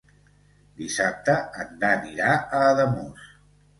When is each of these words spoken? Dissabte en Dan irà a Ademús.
Dissabte 0.79 1.35
en 1.65 1.77
Dan 1.83 2.07
irà 2.13 2.31
a 2.41 2.63
Ademús. 2.71 3.29